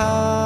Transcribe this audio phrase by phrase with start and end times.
[0.00, 0.39] Datang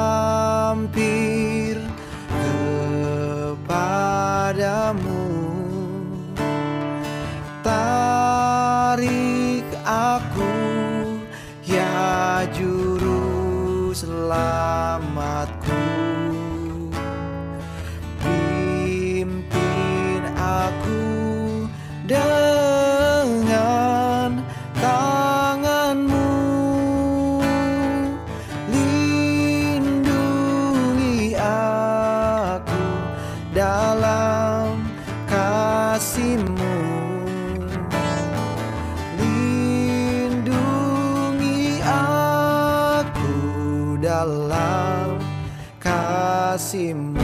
[33.55, 34.83] dalam
[35.31, 36.75] kasihmu.
[39.15, 40.59] Lindungi
[41.87, 43.31] aku
[44.03, 45.15] dalam
[45.79, 47.14] kasihmu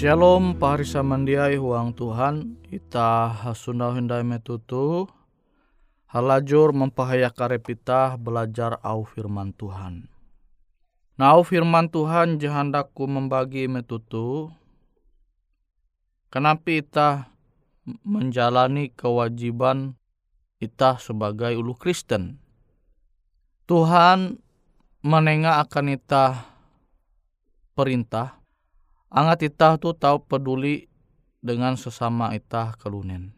[0.00, 2.56] Shalom paharisa mandiai huang Tuhan.
[2.72, 5.04] Ita hasundau hindai metutu.
[6.08, 10.08] Halajur mempahaya karepita belajar au firman Tuhan.
[11.20, 14.48] Nah au firman Tuhan jahandaku membagi metutu.
[16.32, 17.08] Kenapa ita
[17.84, 20.00] menjalani kewajiban
[20.64, 22.40] ita sebagai ulu Kristen?
[23.68, 24.40] Tuhan
[25.04, 26.48] menengah akan ita
[27.76, 28.39] perintah
[29.10, 30.86] angat itah tu tahu peduli
[31.42, 33.34] dengan sesama itah kelunen.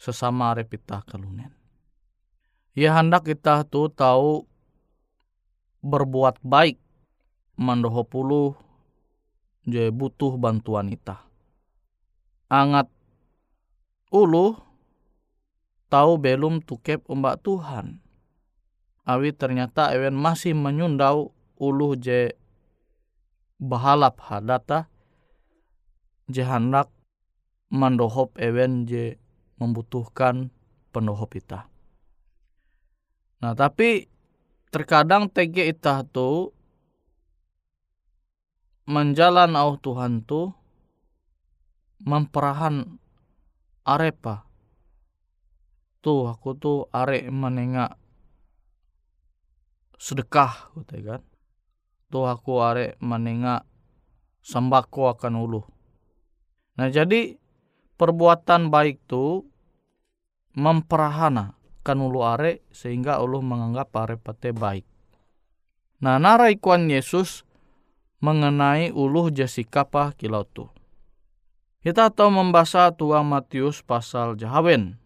[0.00, 1.52] Sesama arep itah kelunen.
[2.72, 4.46] Ya hendak kita tu tahu
[5.82, 6.78] berbuat baik
[7.58, 8.56] mandoho puluh
[9.66, 11.26] je butuh bantuan itah.
[12.48, 12.88] Angat
[14.08, 14.56] ulu
[15.90, 17.98] tahu belum tukep umbak Tuhan.
[19.04, 22.32] Awi ternyata ewen masih menyundau ulu je
[23.58, 24.86] bahalap hadata
[26.30, 26.88] je hendak
[27.70, 29.18] mandohop ewen je
[29.60, 30.50] membutuhkan
[30.90, 31.70] pendohop ita.
[33.40, 34.10] Nah tapi
[34.70, 36.54] terkadang TG ita tu
[38.90, 40.50] menjalan au Tuhan tu
[42.02, 42.98] memperahan
[43.86, 44.48] arepa.
[46.00, 48.00] Tuh aku tuh are menengak
[50.00, 51.22] sedekah kan.
[52.08, 53.68] Tuh aku are menengak
[54.40, 55.62] sembako akan ulu.
[56.80, 57.36] Nah jadi
[58.00, 59.44] perbuatan baik tu
[60.56, 64.88] memperahana kan ulu are sehingga ulu menganggap are pate baik.
[66.00, 67.44] Nah narai kuan Yesus
[68.24, 70.72] mengenai uluh Jessica pa kilau tu.
[71.84, 74.96] Kita tahu membaca tuang Matius pasal Jahawen.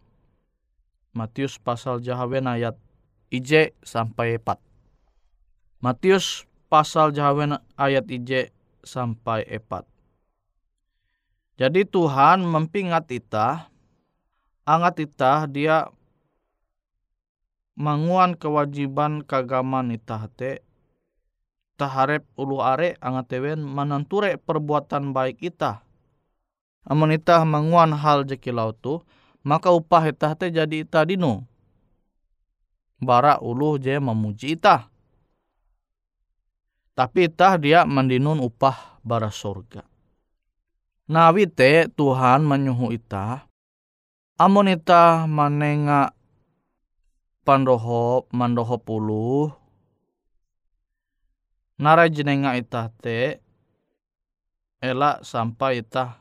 [1.14, 2.78] Matius pasal Jahawen ayat
[3.30, 4.58] IJ sampai 4.
[5.82, 8.50] Matius pasal Jahawen ayat IJ
[8.82, 9.93] sampai 4.
[11.54, 13.70] Jadi Tuhan mempingat kita,
[14.66, 15.86] angat kita dia
[17.78, 20.66] manguan kewajiban kagaman ita te
[21.78, 25.86] taharep ulu are angat tewen mananture perbuatan baik ita.
[26.90, 29.06] Amun ita manguan hal jekilau tu,
[29.46, 31.46] maka upah ita te jadi ita dino.
[32.98, 34.90] Bara ulu je memuji ita.
[36.98, 39.93] Tapi ita dia mendinun upah bara surga.
[41.04, 43.44] Nawi te Tuhan menyuhu ita.
[44.40, 46.16] Amun ita manenga
[47.44, 49.52] pandoho mandoho puluh.
[51.76, 53.44] Nara jenenga ita te
[54.80, 56.20] elak sampai ita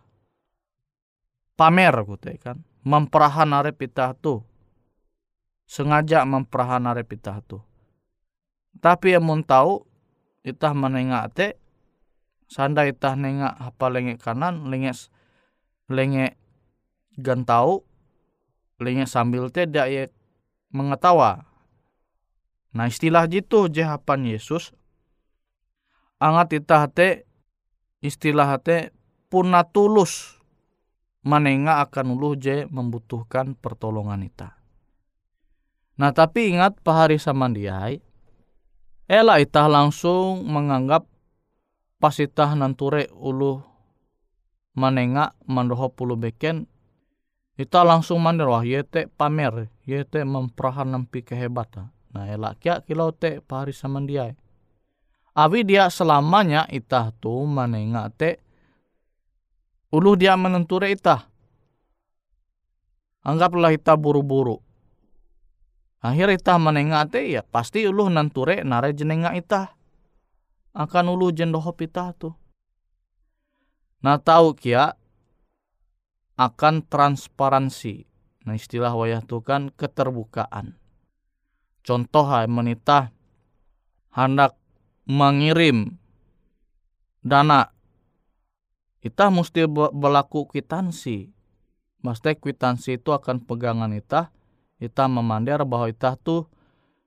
[1.60, 4.40] pamer kute kan memperahan arep ita tu
[5.68, 7.60] sengaja memperahan arep ita tu
[8.80, 9.84] tapi amun tahu
[10.48, 11.48] ita menengak te
[12.48, 14.94] sanda itah nenga apa lenge kanan lenge
[15.90, 16.38] lenge
[17.18, 17.84] gantau
[18.82, 20.10] lenge sambil te dia ye
[20.74, 21.46] mengetawa.
[22.74, 24.74] Nah istilah jitu jahapan Yesus
[26.18, 27.30] angat itah te
[28.02, 28.92] istilah te
[29.30, 30.42] puna tulus
[31.24, 34.60] menenga akan ulu je membutuhkan pertolongan ita.
[35.96, 38.02] Nah tapi ingat pahari samandiai,
[39.06, 41.06] ela itah langsung menganggap
[42.04, 43.64] pasitah nanture ulu
[44.76, 46.68] manenga mandoho pulu beken
[47.56, 51.96] ita langsung mandir wah yete pamer yete memperahan nampi kehebatan.
[52.12, 54.36] Nah elak kia kilau te pari samandiai
[55.32, 58.44] awi dia selamanya ita tu manenga te
[59.96, 61.32] ulu dia menenture ita.
[63.24, 64.60] Anggaplah ita buru-buru.
[66.04, 69.72] Akhir ita menenga te ya pasti ulu nanture nare jenenga ita
[70.74, 72.34] akan ulu jendoho pita tu.
[74.02, 74.98] Nah tahu kia
[76.36, 78.10] akan transparansi.
[78.44, 80.76] Nah istilah wayah tu kan keterbukaan.
[81.86, 83.14] Contoh hai menita
[84.12, 84.58] hendak
[85.06, 85.96] mengirim
[87.22, 87.72] dana
[89.00, 91.32] kita mesti berlaku kwitansi.
[92.04, 94.32] Mesti kwitansi itu akan pegangan kita.
[94.80, 96.48] Kita memandir bahwa kita tuh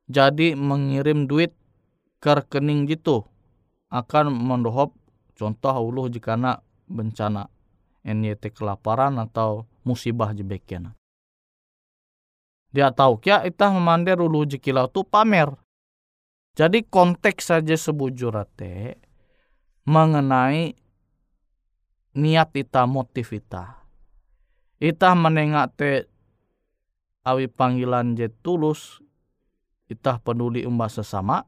[0.09, 1.53] jadi mengirim duit
[2.21, 3.29] ke rekening gitu
[3.91, 4.95] akan mendohop
[5.37, 7.47] contoh uluh jika nak bencana
[8.07, 10.95] NYT kelaparan atau musibah jebeknya.
[12.71, 15.49] Dia tahu kia itah memandir ulu jikilau tu pamer.
[16.57, 18.97] Jadi konteks saja sebujurate
[19.85, 20.73] mengenai
[22.17, 23.85] niat ita motif ita.
[24.81, 25.91] Ita menengak te
[27.25, 29.01] awi panggilan je tulus
[29.91, 31.45] ita peduli umbah sesama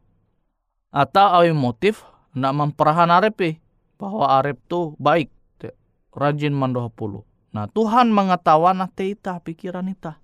[0.90, 2.04] atau awi motif
[2.36, 3.60] nak memperahan arep
[3.96, 5.32] bahwa arep tu baik
[6.18, 7.22] rajin mandoh pulu.
[7.54, 10.20] Nah Tuhan mengetahuan te ita pikiran ita.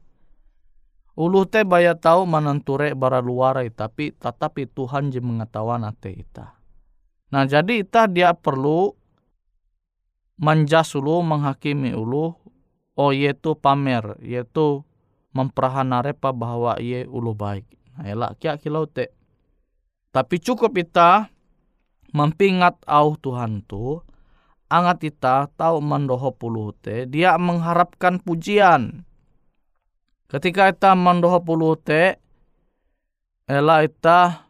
[1.14, 6.58] Ulu te baya tahu menenture bara luar tapi tetapi Tuhan je mengetahuan te ita.
[7.30, 8.92] Nah jadi ita dia perlu
[10.42, 12.34] manjas ulu menghakimi ulu
[12.98, 14.82] oh yaitu pamer yaitu
[15.30, 17.66] memperahan arepa bahwa ye ulu baik.
[17.94, 19.14] Nah elak kia kilau te.
[20.10, 21.30] Tapi cukup ita
[22.14, 23.98] mempingat au Tuhan tu
[24.70, 29.02] angat ita tahu mandoho puluh te dia mengharapkan pujian.
[30.30, 32.22] Ketika ita mandoho puluh te
[33.50, 34.46] ela ita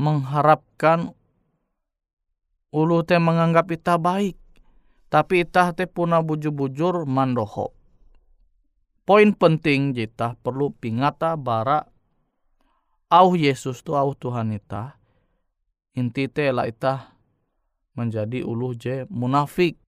[0.00, 1.12] mengharapkan
[2.74, 4.40] ulu te menganggap ita baik.
[5.06, 7.70] Tapi ita te puna bujur-bujur mandoho.
[9.06, 11.86] Poin penting kita perlu pingata bara
[13.06, 14.98] au Yesus tu au Tuhan ita.
[15.96, 17.16] Inti te la ita
[17.96, 19.80] menjadi ulu je munafik.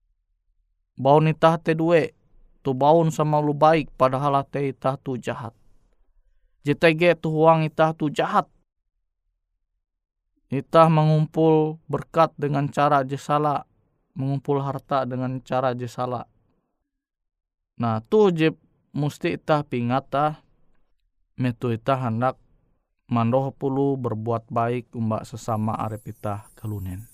[0.97, 2.17] Bau nita te due
[2.65, 5.53] tu baun sama lu baik padahal te ita tu jahat.
[6.65, 8.49] JTG tu huang ita tu jahat.
[10.49, 13.69] Ita mengumpul berkat dengan cara jesala,
[14.17, 16.25] mengumpul harta dengan cara jesala.
[17.77, 18.49] Nah, tu je
[18.91, 20.41] musti ita pingata
[21.37, 22.35] metu ita hendak
[23.09, 27.09] mandoh pulu berbuat baik umbak sesama arep ita kalunen.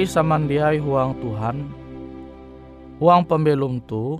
[0.00, 1.56] Pahari samandiai huang Tuhan,
[3.04, 4.16] huang pembelum tu,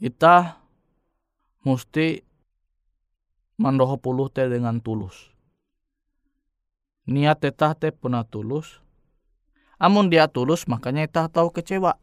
[0.00, 0.56] kita
[1.68, 2.24] mesti
[3.60, 5.28] mandoho puluh teh dengan tulus.
[7.04, 8.80] niat tetah te puna tulus.
[9.76, 12.00] Amun dia tulus makanya itah tahu kecewa.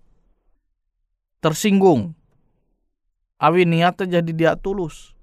[1.42, 2.14] Tersinggung.
[3.42, 5.18] Awi niat jadi dia tulus.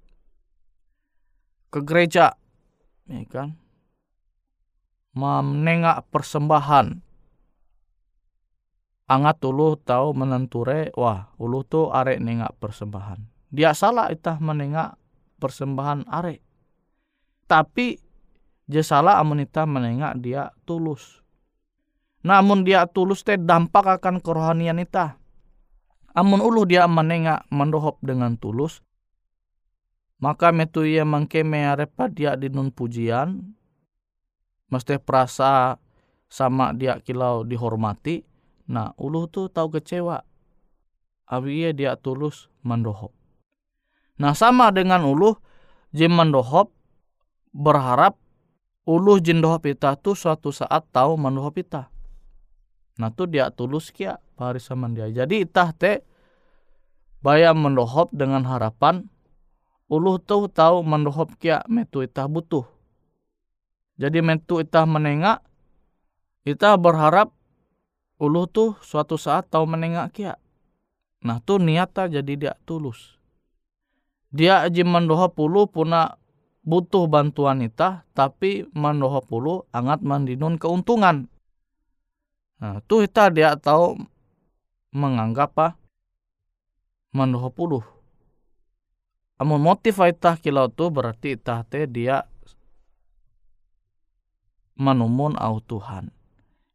[1.71, 2.35] Ke gereja.
[3.07, 3.55] Ya kan?
[5.15, 7.07] Menengak persembahan.
[9.09, 13.25] Angat ulu tahu menenture, wah ulu tuh arek nengak persembahan.
[13.49, 15.01] Dia salah itah menengak
[15.41, 16.45] persembahan arek.
[17.49, 17.97] Tapi
[18.69, 21.25] je salah amun itah menengak dia tulus.
[22.21, 25.17] Namun dia tulus teh dampak akan kerohanian itah.
[26.13, 28.85] Amun ulu dia menengak mendohop dengan tulus,
[30.21, 33.55] maka metu ia mangkeme arepa dia dinun pujian,
[34.69, 35.79] mesti perasa
[36.29, 38.28] sama dia kilau dihormati,
[38.69, 40.21] Nah, ulu tuh tahu kecewa.
[41.29, 43.13] Abi ia dia tulus mendohop.
[44.21, 45.37] Nah, sama dengan ulu,
[45.93, 46.73] jim mendohop
[47.53, 48.21] berharap
[48.85, 51.89] ulu jendohop kita tuh suatu saat tahu mendohop kita.
[53.01, 55.09] Nah, tuh dia tulus kia pari sama dia.
[55.09, 56.05] Jadi itah te
[57.25, 59.07] bayam mendohop dengan harapan
[59.89, 62.67] ulu tuh tahu mendohop kia metu itah butuh.
[63.99, 65.43] Jadi metu itah menengak,
[66.47, 67.35] itah berharap
[68.19, 70.35] ulu tuh suatu saat tahu menengak kia.
[71.23, 73.19] Nah tuh niata jadi dia tulus.
[74.29, 76.19] Dia aji mendoha pulu puna
[76.63, 81.31] butuh bantuan ita, tapi mendoha pulu angat mandinun keuntungan.
[82.61, 83.97] Nah tuh ita dia tahu
[84.93, 85.69] menganggap apa
[87.15, 87.81] mendoha pulu.
[89.39, 92.27] Amun motif ita kilau tuh berarti ita teh dia
[94.75, 96.18] menumun au Tuhan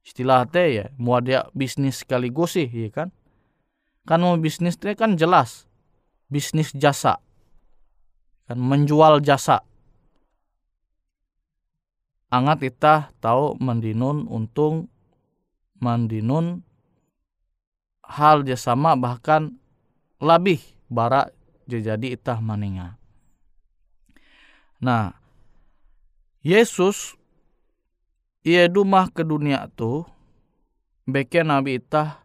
[0.03, 3.10] istilah teh ya mau dia bisnis sekaligus sih ya kan?
[4.03, 5.65] Kan mau bisnis teh kan jelas
[6.27, 7.23] bisnis jasa.
[8.45, 9.63] Kan menjual jasa.
[12.34, 14.91] Angat kita tahu mendinun untung
[15.80, 16.65] mendinun
[18.04, 19.56] hal jasama bahkan
[20.19, 20.60] lebih
[20.91, 21.32] bara
[21.69, 22.99] jadi itah maninga.
[24.84, 25.15] Nah,
[26.43, 27.15] Yesus
[28.43, 30.03] ia dumah ke dunia tu
[31.08, 32.23] beke nabi itah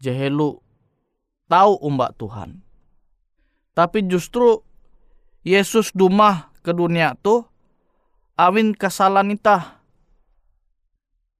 [0.00, 0.60] jehelu
[1.48, 2.64] tahu umbak Tuhan.
[3.76, 4.64] Tapi justru
[5.46, 7.44] Yesus dumah ke dunia tu
[8.36, 9.80] awin kesalahan itah.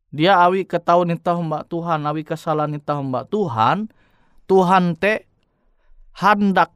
[0.09, 3.93] Dia awi ketahuan itah umbak Tuhan, awi kesalahan itah umbak Tuhan,
[4.49, 5.29] Tuhan te
[6.17, 6.73] hendak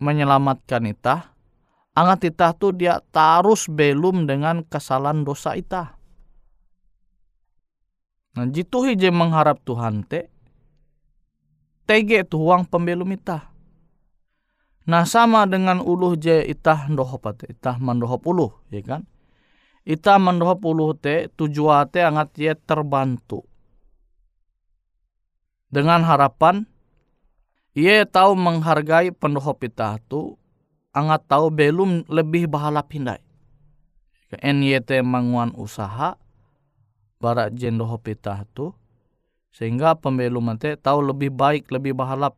[0.00, 1.36] menyelamatkan itah.
[1.92, 6.01] Angat itah tu dia tarus belum dengan kesalahan dosa itah.
[8.32, 10.32] Nah jitu hije mengharap Tuhan te
[11.84, 13.52] tege tuang pembelum itah.
[14.88, 19.02] Nah sama dengan uluh je itah ndohop te itah mandohop uluh ya kan.
[19.84, 23.44] Itah mandohop uluh te tujuan te angat ye terbantu.
[25.68, 26.64] Dengan harapan
[27.76, 30.40] ia tahu menghargai pendohop itah tu
[30.96, 33.20] angat tahu belum lebih bahala pindai.
[34.32, 36.16] NYT manguan usaha
[37.22, 38.74] bara jendo hopita tu
[39.54, 42.34] sehingga pembelu mate tahu lebih baik lebih bahalap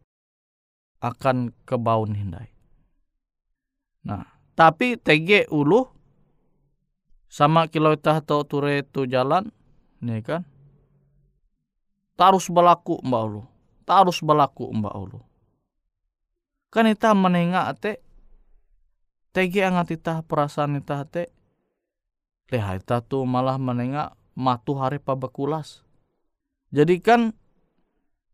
[1.00, 2.52] akan kebaun hindai.
[4.04, 5.88] Nah, tapi tege ulu
[7.32, 9.48] sama kilo itah tau ture tu jalan,
[10.04, 10.42] nih kan?
[12.14, 13.42] Tarus berlaku mbak ulu,
[13.82, 15.20] tarus berlaku mbak ulu.
[16.70, 17.92] Kan itah menengak te,
[19.34, 21.32] tege angat itah perasaan itah te,
[22.54, 25.82] leha itah tu malah menengak matu hari pabakulas.
[26.74, 27.34] Jadi kan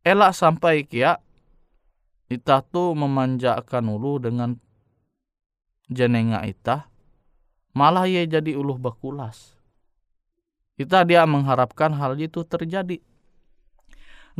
[0.04, 1.20] elak sampai kia
[2.32, 4.56] ita tu memanjakan ulu dengan
[5.92, 6.88] jenenga ita
[7.76, 9.56] malah ia jadi uluh bakulas.
[10.80, 13.04] Kita dia mengharapkan hal itu terjadi.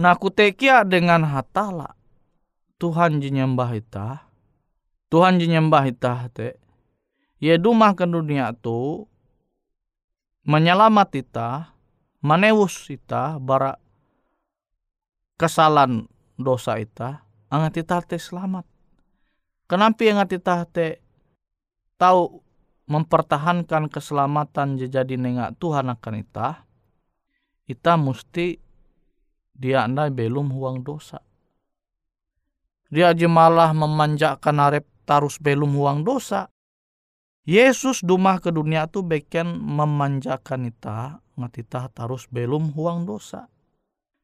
[0.01, 1.93] Nah kutekia dengan hatala
[2.81, 4.25] Tuhan jenyembah ita
[5.13, 6.57] Tuhan jenyembah ita te
[7.43, 9.05] ye dumah ke dunia tu
[10.45, 11.49] menyelamat ita,
[12.25, 13.77] manewus ita bara
[15.41, 16.05] kesalahan
[16.37, 18.65] dosa ita, angat ita te selamat.
[19.69, 21.01] Kenapa angat ita te
[22.01, 22.41] tahu
[22.91, 26.67] mempertahankan keselamatan jadi nengak Tuhan akan ita,
[27.71, 28.59] ita mesti
[29.55, 31.23] dia anda belum huang dosa.
[32.91, 36.51] Dia jemalah memanjakan arep tarus belum huang dosa.
[37.49, 43.49] Yesus dumah ke dunia tu beken memanjakan kita, ngatita harus belum huang dosa.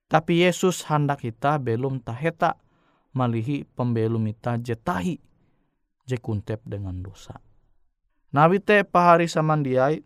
[0.07, 2.61] Tapi Yesus hendak kita belum taheta
[3.17, 5.17] malihi pembelum kita jetahi
[6.07, 7.41] jekuntep dengan dosa.
[8.31, 10.05] Nabi te pahari samandiai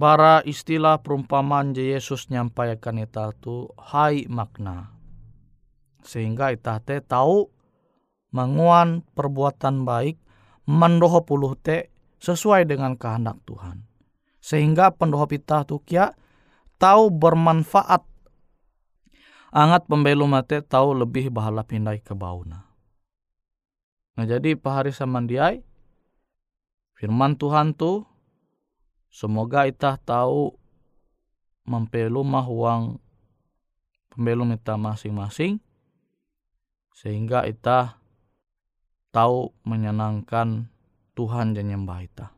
[0.00, 4.94] bara istilah perumpamaan je Yesus nyampaikan ita tu hai makna
[6.02, 7.50] sehingga ita te tahu
[8.32, 10.16] menguan perbuatan baik
[10.68, 11.88] mendoho puluh te
[12.20, 13.88] sesuai dengan kehendak Tuhan
[14.44, 16.12] sehingga pendoho pita tu kia
[16.76, 18.04] tahu bermanfaat
[19.48, 22.68] angat pembelu mate tahu lebih bahala pindai ke bauna.
[24.14, 25.64] Nah jadi pahari samandiai
[26.92, 28.04] firman Tuhan tu
[29.08, 30.52] Semoga itah tahu
[31.64, 33.00] mempelumah uang
[34.12, 35.60] pembelum kita masing-masing
[36.92, 37.97] sehingga itah
[39.18, 40.70] tahu menyenangkan
[41.18, 42.37] Tuhan dan nyembah itah.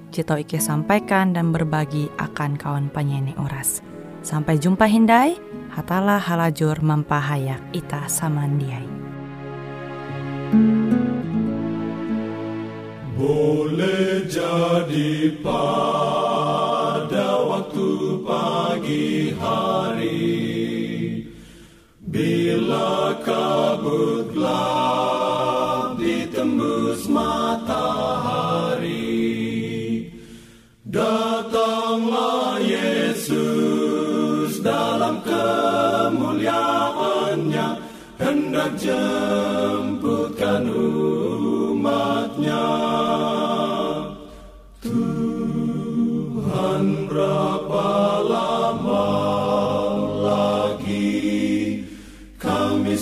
[0.11, 3.79] jito Ike sampaikan dan berbagi akan kawan penyanyi Uras.
[4.21, 5.39] Sampai jumpa Hindai,
[5.71, 8.85] hatalah halajur mempahayak ita samandiai.
[13.15, 17.89] Boleh jadi pada waktu
[18.25, 20.51] pagi hari
[22.01, 24.80] Bila kabut gelap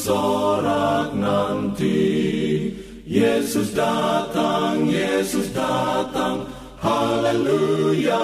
[0.10, 2.02] sorak nanti.
[3.06, 6.46] Yesus datang, Yesus datang,
[6.82, 8.22] haleluya,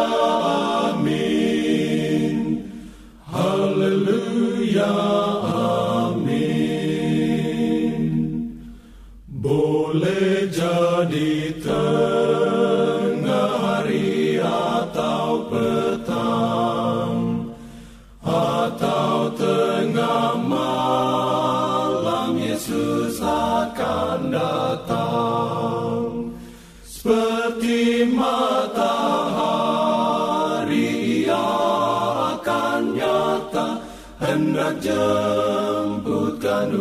[34.96, 36.72] hendak jemputkan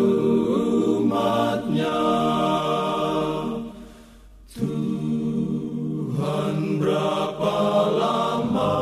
[1.02, 2.02] umatnya.
[4.54, 5.18] Tuhan
[6.78, 7.56] berapa
[7.90, 8.76] lama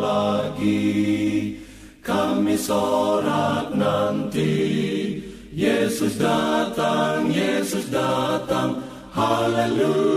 [0.00, 1.60] lagi
[2.00, 4.72] kami sorak nanti?
[5.54, 8.82] Yesus datang, Yesus datang,
[9.14, 10.13] haleluya,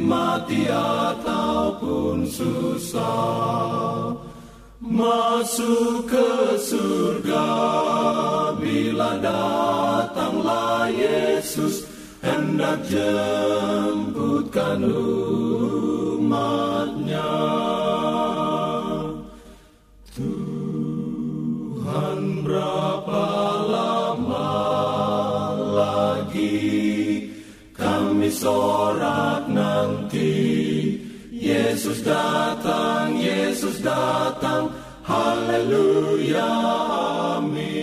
[0.00, 4.16] mati ataupun susah.
[4.80, 7.48] Masuk ke surga
[8.56, 11.84] bila datanglah Yesus
[12.24, 16.75] Hendak jemputkan umatnya
[28.30, 30.34] sorak nanti
[31.36, 34.72] Yesus datang, Yesus datang,
[35.04, 36.50] haleluya,
[37.38, 37.75] amin.